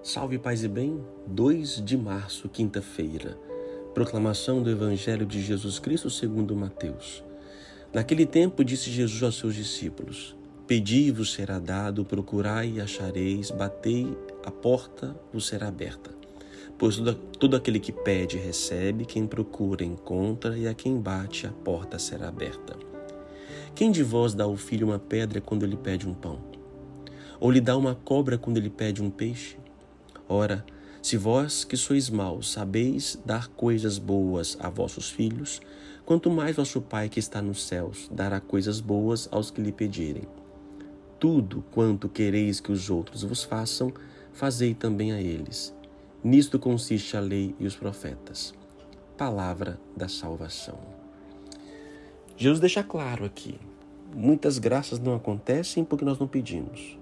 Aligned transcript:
Salve 0.00 0.38
paz 0.38 0.62
e 0.62 0.68
bem, 0.68 1.04
2 1.26 1.84
de 1.84 1.96
março, 1.96 2.48
quinta-feira. 2.48 3.36
Proclamação 3.92 4.62
do 4.62 4.70
Evangelho 4.70 5.26
de 5.26 5.42
Jesus 5.42 5.80
Cristo 5.80 6.08
segundo 6.08 6.54
Mateus. 6.54 7.24
Naquele 7.92 8.24
tempo 8.24 8.64
disse 8.64 8.90
Jesus 8.90 9.20
aos 9.24 9.36
seus 9.36 9.56
discípulos: 9.56 10.36
Pedi 10.68 11.10
vos 11.10 11.32
será 11.32 11.58
dado, 11.58 12.04
procurai 12.04 12.74
e 12.76 12.80
achareis, 12.80 13.50
batei, 13.50 14.16
a 14.44 14.52
porta 14.52 15.16
vos 15.32 15.48
será 15.48 15.66
aberta. 15.66 16.10
Pois 16.78 16.96
todo 17.38 17.56
aquele 17.56 17.80
que 17.80 17.90
pede 17.90 18.38
recebe, 18.38 19.04
quem 19.04 19.26
procura 19.26 19.84
encontra, 19.84 20.56
e 20.56 20.68
a 20.68 20.74
quem 20.74 20.96
bate 21.00 21.44
a 21.44 21.50
porta 21.50 21.98
será 21.98 22.28
aberta. 22.28 22.76
Quem 23.74 23.90
de 23.90 24.04
vós 24.04 24.32
dá 24.32 24.44
ao 24.44 24.56
filho 24.56 24.86
uma 24.86 24.98
pedra 25.00 25.40
quando 25.40 25.64
ele 25.64 25.76
pede 25.76 26.08
um 26.08 26.14
pão? 26.14 26.38
Ou 27.40 27.50
lhe 27.50 27.60
dá 27.60 27.76
uma 27.76 27.96
cobra 27.96 28.38
quando 28.38 28.58
ele 28.58 28.70
pede 28.70 29.02
um 29.02 29.10
peixe? 29.10 29.56
Ora, 30.28 30.64
se 31.00 31.16
vós 31.16 31.64
que 31.64 31.76
sois 31.76 32.10
maus 32.10 32.52
sabeis 32.52 33.18
dar 33.24 33.48
coisas 33.48 33.98
boas 33.98 34.58
a 34.60 34.68
vossos 34.68 35.08
filhos, 35.08 35.60
quanto 36.04 36.30
mais 36.30 36.56
vosso 36.56 36.82
Pai 36.82 37.08
que 37.08 37.18
está 37.18 37.40
nos 37.40 37.62
céus 37.62 38.08
dará 38.12 38.40
coisas 38.40 38.80
boas 38.80 39.28
aos 39.30 39.50
que 39.50 39.62
lhe 39.62 39.72
pedirem. 39.72 40.28
Tudo 41.18 41.64
quanto 41.70 42.08
quereis 42.08 42.60
que 42.60 42.70
os 42.70 42.90
outros 42.90 43.22
vos 43.22 43.42
façam, 43.42 43.92
fazei 44.32 44.74
também 44.74 45.12
a 45.12 45.20
eles. 45.20 45.74
Nisto 46.22 46.58
consiste 46.58 47.16
a 47.16 47.20
lei 47.20 47.54
e 47.58 47.66
os 47.66 47.74
profetas. 47.74 48.52
Palavra 49.16 49.80
da 49.96 50.08
salvação. 50.08 50.78
Jesus 52.36 52.60
deixa 52.60 52.82
claro 52.82 53.24
aqui: 53.24 53.58
muitas 54.14 54.58
graças 54.58 54.98
não 54.98 55.14
acontecem 55.14 55.84
porque 55.84 56.04
nós 56.04 56.18
não 56.18 56.28
pedimos. 56.28 56.98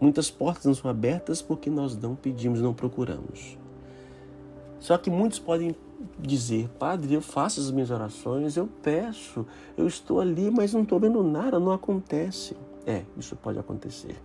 Muitas 0.00 0.30
portas 0.30 0.66
não 0.66 0.74
são 0.74 0.90
abertas 0.90 1.40
porque 1.40 1.70
nós 1.70 1.96
não 1.96 2.14
pedimos, 2.14 2.60
não 2.60 2.74
procuramos. 2.74 3.56
Só 4.78 4.98
que 4.98 5.10
muitos 5.10 5.38
podem 5.38 5.74
dizer, 6.18 6.68
Padre, 6.78 7.14
eu 7.14 7.22
faço 7.22 7.60
as 7.60 7.70
minhas 7.70 7.90
orações, 7.90 8.56
eu 8.56 8.68
peço, 8.82 9.46
eu 9.76 9.86
estou 9.86 10.20
ali, 10.20 10.50
mas 10.50 10.74
não 10.74 10.82
estou 10.82 11.00
vendo 11.00 11.22
nada, 11.22 11.58
não 11.58 11.72
acontece. 11.72 12.56
É, 12.86 13.04
isso 13.16 13.34
pode 13.36 13.58
acontecer. 13.58 14.16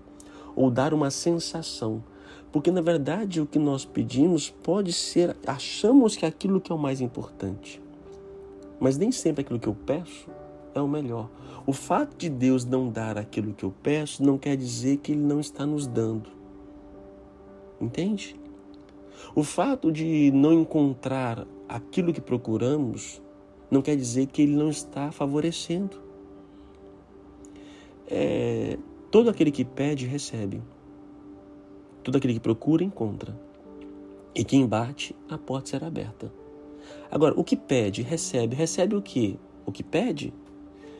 Ou 0.56 0.70
dar 0.70 0.94
uma 0.94 1.10
sensação. 1.10 2.04
Porque 2.52 2.70
na 2.70 2.82
verdade 2.82 3.40
o 3.40 3.46
que 3.46 3.58
nós 3.58 3.86
pedimos 3.86 4.50
pode 4.50 4.92
ser, 4.92 5.38
achamos 5.48 6.18
que 6.18 6.26
aquilo 6.26 6.60
que 6.60 6.72
é 6.72 6.76
o 6.76 6.78
mais 6.78 7.00
importante. 7.00 7.82
Mas 8.78 8.98
nem 8.98 9.12
sempre 9.12 9.42
aquilo 9.42 9.60
que 9.60 9.68
eu 9.68 9.76
peço 9.86 10.30
é 10.74 10.82
o 10.82 10.88
melhor. 10.88 11.30
O 11.66 11.74
fato 11.74 12.18
de 12.18 12.30
Deus 12.30 12.66
não 12.66 12.90
dar 12.90 13.18
aquilo 13.18 13.54
que 13.54 13.64
eu 13.64 13.74
peço 13.84 14.24
não 14.24 14.38
quer 14.38 14.58
dizer 14.58 14.98
que 14.98 15.12
Ele 15.12 15.22
não 15.22 15.40
está 15.40 15.66
nos 15.66 15.88
dando. 15.88 16.30
Entende? 17.80 18.40
O 19.36 19.44
fato 19.44 19.92
de 19.92 20.32
não 20.32 20.54
encontrar 20.54 21.46
aquilo 21.70 22.14
que 22.14 22.22
procuramos 22.22 23.22
não 23.70 23.82
quer 23.82 23.96
dizer 23.96 24.28
que 24.28 24.42
Ele 24.42 24.56
não 24.56 24.70
está 24.70 25.12
favorecendo. 25.12 25.98
É, 28.08 28.78
todo 29.10 29.30
aquele 29.30 29.52
que 29.52 29.64
pede, 29.64 30.06
recebe. 30.06 30.62
Todo 32.04 32.18
aquele 32.18 32.34
que 32.34 32.40
procura, 32.40 32.84
encontra. 32.84 33.40
E 34.34 34.44
quem 34.44 34.66
bate, 34.66 35.16
a 35.30 35.38
porta 35.38 35.70
será 35.70 35.88
aberta. 35.88 36.32
Agora, 37.10 37.34
o 37.38 37.44
que 37.44 37.56
pede, 37.56 38.02
recebe. 38.02 38.56
Recebe 38.56 38.96
o 38.96 39.02
que? 39.02 39.40
O 39.66 39.72
que 39.72 39.84
pede, 39.84 40.34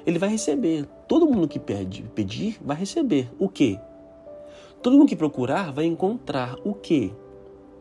ele 0.06 0.20
vai 0.20 0.30
receber. 0.30 0.86
Todo 1.08 1.28
mundo 1.28 1.48
que 1.48 1.60
pede, 1.60 2.04
pedir, 2.16 2.58
vai 2.64 2.78
receber. 2.78 3.30
O 3.40 3.50
quê? 3.50 3.80
Todo 4.82 4.98
mundo 4.98 5.10
que 5.10 5.16
procurar 5.16 5.72
vai 5.72 5.86
encontrar 5.86 6.56
o 6.64 6.74
quê? 6.74 7.12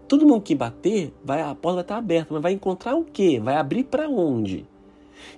Todo 0.07 0.27
mundo 0.27 0.43
que 0.43 0.55
bater, 0.55 1.15
vai, 1.25 1.41
a 1.41 1.55
porta 1.55 1.77
vai 1.77 1.83
estar 1.83 1.97
aberta, 1.97 2.35
mas 2.35 2.43
vai 2.43 2.53
encontrar 2.53 2.97
o 2.97 3.05
quê? 3.05 3.41
Vai 3.43 3.57
abrir 3.57 3.85
para 3.85 4.09
onde? 4.09 4.67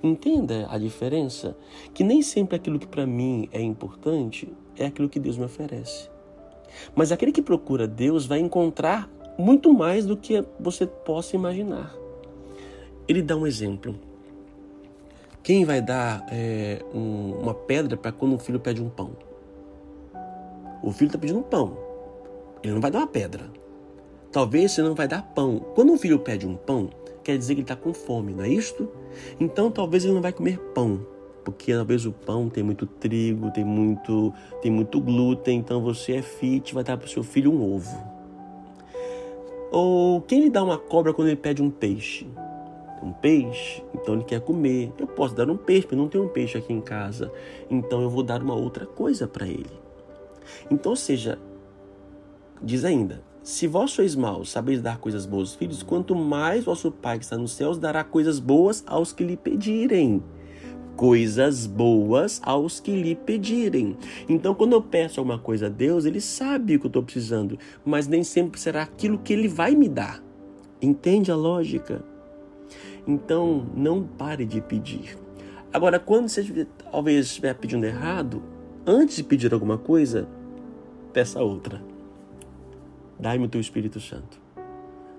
Entenda 0.03 0.67
a 0.71 0.79
diferença? 0.79 1.57
Que 1.93 2.03
nem 2.03 2.23
sempre 2.23 2.57
aquilo 2.57 2.79
que 2.79 2.87
para 2.87 3.07
mim 3.07 3.49
é 3.53 3.61
importante 3.61 4.53
é 4.77 4.87
aquilo 4.87 5.09
que 5.09 5.21
Deus 5.21 5.37
me 5.37 5.45
oferece. 5.45 6.09
Mas 6.95 7.13
aquele 7.13 7.33
que 7.33 7.43
procura 7.43 7.87
Deus 7.87 8.27
vai 8.27 8.39
encontrar 8.39 9.11
muito 9.39 9.73
mais 9.73 10.07
do 10.07 10.17
que 10.17 10.43
você 10.59 10.87
possa 10.87 11.37
imaginar. 11.37 11.95
Ele 13.07 13.23
dá 13.23 13.37
um 13.37 13.47
exemplo. 13.47 13.95
Quem 15.43 15.65
vai 15.65 15.81
dar 15.83 16.25
é, 16.31 16.85
um, 16.95 17.33
uma 17.43 17.53
pedra 17.53 17.97
para 17.97 18.13
quando 18.13 18.37
o 18.37 18.39
filho 18.39 18.61
pede 18.61 18.81
um 18.81 18.89
pão? 18.89 19.11
O 20.81 20.93
filho 20.93 21.09
está 21.09 21.19
pedindo 21.19 21.41
um 21.41 21.43
pão. 21.43 21.77
Ele 22.63 22.75
não 22.75 22.81
vai 22.81 22.93
dar 22.93 23.01
uma 23.01 23.09
pedra. 23.09 23.51
Talvez 24.31 24.71
você 24.71 24.83
não 24.83 24.95
vai 24.95 25.09
dar 25.09 25.23
pão. 25.35 25.59
Quando 25.75 25.93
o 25.93 25.99
filho 25.99 26.21
pede 26.21 26.47
um 26.47 26.55
pão, 26.55 26.91
quer 27.25 27.37
dizer 27.37 27.55
que 27.55 27.61
ele 27.61 27.65
está 27.65 27.75
com 27.75 27.93
fome, 27.93 28.33
não 28.33 28.45
é 28.45 28.49
isto? 28.49 28.89
Então 29.41 29.69
talvez 29.69 30.05
ele 30.05 30.15
não 30.15 30.23
vai 30.23 30.33
comer 30.33 30.59
pão, 30.73 31.05
porque 31.45 31.75
talvez 31.75 32.07
o 32.07 32.13
pão 32.13 32.49
tem 32.49 32.63
muito 32.63 32.87
trigo, 32.87 33.51
tem 33.51 33.65
muito, 33.65 34.33
tem 34.63 34.71
muito 34.71 35.01
glúten, 35.01 35.59
então 35.59 35.83
você 35.83 36.13
é 36.13 36.23
fit, 36.23 36.73
vai 36.73 36.85
dar 36.85 36.97
para 36.97 37.07
o 37.07 37.11
seu 37.11 37.25
filho 37.25 37.53
um 37.53 37.75
ovo. 37.75 37.99
Ou 39.73 40.21
quem 40.23 40.41
lhe 40.41 40.51
dá 40.51 40.63
uma 40.63 40.79
cobra 40.79 41.13
quando 41.13 41.29
ele 41.29 41.37
pede 41.37 41.63
um 41.63 41.71
peixe? 41.71 42.29
Um 43.03 43.13
peixe, 43.13 43.83
então 43.95 44.15
ele 44.15 44.25
quer 44.25 44.41
comer. 44.41 44.93
Eu 44.99 45.07
posso 45.07 45.35
dar 45.35 45.51
um 45.51 45.57
peixe, 45.57 45.87
mas 45.91 45.99
não 45.99 46.09
tem 46.09 46.21
um 46.21 46.29
peixe 46.29 46.57
aqui 46.57 46.73
em 46.73 46.81
casa. 46.81 47.33
Então 47.71 48.03
eu 48.03 48.09
vou 48.09 48.23
dar 48.23 48.43
uma 48.43 48.55
outra 48.55 48.87
coisa 48.87 49.27
para 49.27 49.47
ele. 49.47 49.83
Então, 50.71 50.95
seja, 50.95 51.39
diz 52.63 52.85
ainda: 52.85 53.23
se 53.43 53.67
vós 53.67 53.91
sois 53.91 54.15
maus, 54.15 54.51
sabeis 54.51 54.81
dar 54.81 54.99
coisas 54.99 55.27
boas 55.27 55.49
aos 55.49 55.55
filhos, 55.57 55.83
quanto 55.83 56.15
mais 56.15 56.65
vosso 56.65 56.91
Pai 56.91 57.19
que 57.19 57.25
está 57.25 57.37
nos 57.37 57.53
céus 57.53 57.79
dará 57.79 58.05
coisas 58.05 58.39
boas 58.39 58.85
aos 58.87 59.13
que 59.13 59.25
lhe 59.25 59.37
pedirem. 59.37 60.23
Coisas 60.95 61.67
boas 61.67 62.41
aos 62.45 62.79
que 62.79 62.95
lhe 62.95 63.17
pedirem. 63.17 63.97
Então, 64.29 64.55
quando 64.55 64.75
eu 64.75 64.83
peço 64.83 65.19
alguma 65.19 65.39
coisa 65.39 65.67
a 65.67 65.69
Deus, 65.69 66.05
Ele 66.05 66.21
sabe 66.21 66.77
o 66.77 66.81
que 66.81 66.87
eu 66.87 66.89
estou 66.89 67.03
precisando, 67.03 67.59
mas 67.85 68.07
nem 68.07 68.23
sempre 68.23 68.61
será 68.61 68.83
aquilo 68.83 69.19
que 69.19 69.33
Ele 69.33 69.49
vai 69.49 69.75
me 69.75 69.89
dar. 69.89 70.23
Entende 70.81 71.33
a 71.33 71.37
lógica? 71.37 72.05
Então, 73.07 73.67
não 73.75 74.05
pare 74.05 74.45
de 74.45 74.61
pedir. 74.61 75.19
Agora, 75.73 75.99
quando 75.99 76.29
você 76.29 76.67
talvez 76.91 77.27
estiver 77.27 77.55
pedindo 77.55 77.85
errado, 77.85 78.43
antes 78.87 79.17
de 79.17 79.25
pedir 79.25 79.53
alguma 79.53 79.79
coisa, 79.79 80.29
peça 81.13 81.43
outra. 81.43 81.83
Dai-me 83.19 83.47
o 83.47 83.49
teu 83.49 83.61
Espírito 83.61 84.01
Santo. 84.01 84.41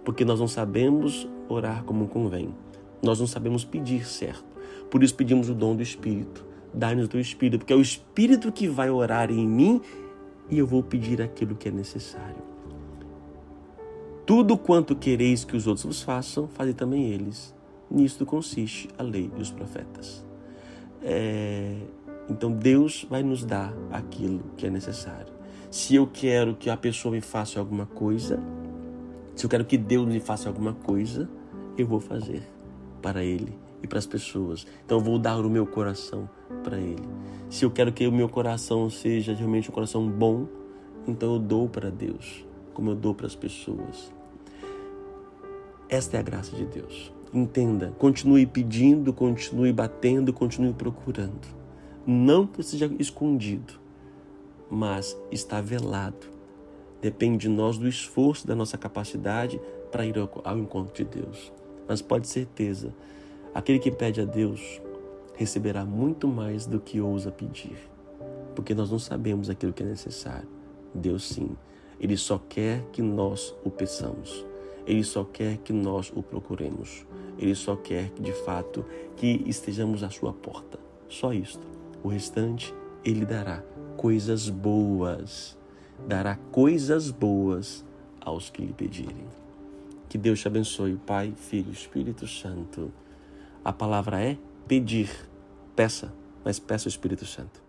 Porque 0.06 0.24
nós 0.24 0.40
não 0.40 0.48
sabemos 0.48 1.28
orar 1.50 1.84
como 1.84 2.08
convém. 2.08 2.54
Nós 3.02 3.20
não 3.20 3.28
sabemos 3.28 3.66
pedir 3.66 4.06
certo. 4.06 4.46
Por 4.90 5.04
isso 5.04 5.16
pedimos 5.16 5.50
o 5.50 5.54
dom 5.54 5.76
do 5.76 5.82
Espírito. 5.82 6.46
Dai-nos 6.74 7.06
o 7.06 7.08
teu 7.08 7.20
Espírito, 7.20 7.60
porque 7.60 7.74
é 7.74 7.76
o 7.76 7.82
Espírito 7.82 8.52
que 8.52 8.68
vai 8.68 8.90
orar 8.90 9.32
em 9.32 9.48
mim 9.48 9.82
e 10.50 10.58
eu 10.58 10.68
vou 10.68 10.84
pedir 10.84 11.22
aquilo 11.22 11.56
que 11.56 11.70
é 11.70 11.72
necessário. 11.72 12.42
Tudo 14.26 14.58
quanto 14.58 14.96
quereis 14.96 15.44
que 15.44 15.56
os 15.56 15.68
outros 15.68 15.86
vos 15.86 16.02
façam, 16.02 16.48
fazei 16.48 16.74
também 16.74 17.12
eles. 17.12 17.54
Nisto 17.94 18.26
consiste 18.26 18.90
a 18.98 19.04
lei 19.04 19.32
e 19.38 19.42
os 19.42 19.52
profetas. 19.52 20.26
É, 21.04 21.78
então 22.28 22.52
Deus 22.52 23.06
vai 23.08 23.22
nos 23.22 23.46
dar 23.46 23.72
aquilo 23.92 24.42
que 24.58 24.66
é 24.66 24.70
necessário. 24.72 25.32
Se 25.70 25.94
eu 25.94 26.08
quero 26.08 26.56
que 26.56 26.72
a 26.72 26.78
pessoa 26.78 27.14
me 27.14 27.22
faça 27.22 27.60
alguma 27.60 27.86
coisa, 27.86 28.42
se 29.36 29.46
eu 29.46 29.50
quero 29.50 29.64
que 29.64 29.78
Deus 29.78 30.08
me 30.08 30.20
faça 30.20 30.50
alguma 30.50 30.74
coisa, 30.74 31.30
eu 31.78 31.86
vou 31.86 32.00
fazer 32.00 32.48
para 33.00 33.24
Ele 33.24 33.56
e 33.84 33.88
para 33.88 34.00
as 34.00 34.08
pessoas. 34.08 34.66
Então 34.84 34.98
eu 34.98 35.04
vou 35.04 35.20
dar 35.20 35.38
o 35.38 35.50
meu 35.50 35.68
coração 35.68 36.28
para 36.64 36.78
Ele. 36.78 37.08
Se 37.50 37.64
eu 37.64 37.70
quero 37.70 37.92
que 37.94 38.08
o 38.08 38.12
meu 38.12 38.28
coração 38.28 38.90
seja 38.90 39.34
realmente 39.34 39.70
um 39.70 39.74
coração 39.74 40.10
bom, 40.10 40.48
então 41.08 41.34
eu 41.34 41.40
dou 41.40 41.70
para 41.70 41.92
Deus, 41.92 42.44
como 42.74 42.92
eu 42.92 42.96
dou 42.96 43.14
para 43.14 43.28
as 43.28 43.36
pessoas. 43.36 44.12
Esta 45.90 46.18
é 46.18 46.20
a 46.20 46.24
graça 46.24 46.56
de 46.56 46.66
Deus. 46.66 47.14
Entenda, 47.34 47.92
continue 47.98 48.46
pedindo, 48.46 49.12
continue 49.12 49.74
batendo, 49.74 50.32
continue 50.32 50.72
procurando. 50.72 51.48
Não 52.06 52.46
que 52.46 52.62
seja 52.62 52.86
escondido, 53.00 53.74
mas 54.70 55.18
está 55.32 55.60
velado. 55.60 56.28
Depende 57.02 57.48
de 57.48 57.50
nós, 57.50 57.80
do 57.80 57.88
esforço, 57.88 58.46
da 58.46 58.54
nossa 58.54 58.78
capacidade 58.78 59.60
para 59.92 60.06
ir 60.06 60.14
ao 60.44 60.58
encontro 60.60 60.94
de 60.94 61.22
Deus. 61.22 61.52
Mas 61.88 62.04
pode 62.04 62.28
certeza, 62.28 62.94
aquele 63.52 63.80
que 63.80 63.90
pede 63.90 64.22
a 64.22 64.26
Deus 64.26 64.80
receberá 65.36 65.84
muito 65.84 66.28
mais 66.28 66.68
do 66.68 66.80
que 66.80 67.02
ousa 67.02 67.32
pedir, 67.32 67.78
porque 68.54 68.76
nós 68.76 68.92
não 68.92 69.00
sabemos 69.00 69.50
aquilo 69.50 69.74
que 69.74 69.82
é 69.82 69.88
necessário. 69.88 70.48
Deus 70.94 71.24
sim, 71.24 71.58
Ele 72.00 72.16
só 72.16 72.38
quer 72.38 72.84
que 72.92 73.02
nós 73.02 73.56
o 73.64 73.72
peçamos. 73.72 74.46
Ele 74.86 75.04
só 75.04 75.24
quer 75.24 75.58
que 75.58 75.72
nós 75.74 76.12
o 76.16 76.22
procuremos. 76.22 77.06
Ele 77.38 77.56
só 77.56 77.76
quer, 77.76 78.12
de 78.20 78.32
fato, 78.32 78.86
que 79.16 79.44
estejamos 79.48 80.04
à 80.04 80.10
sua 80.10 80.34
porta. 80.34 80.80
Só 81.10 81.34
isto. 81.34 81.66
O 82.04 82.08
restante, 82.08 82.74
Ele 83.04 83.26
dará 83.26 83.64
coisas 83.98 84.50
boas. 84.50 85.58
Dará 86.08 86.36
coisas 86.52 87.12
boas 87.12 87.86
aos 88.20 88.50
que 88.50 88.62
lhe 88.62 88.74
pedirem. 88.74 89.26
Que 90.10 90.18
Deus 90.18 90.40
te 90.40 90.48
abençoe, 90.48 90.96
Pai, 90.96 91.34
Filho, 91.36 91.72
Espírito 91.72 92.28
Santo. 92.28 92.92
A 93.64 93.72
palavra 93.72 94.22
é 94.22 94.38
pedir. 94.68 95.10
Peça, 95.76 96.14
mas 96.44 96.60
peça 96.60 96.88
o 96.88 96.90
Espírito 96.90 97.26
Santo. 97.26 97.63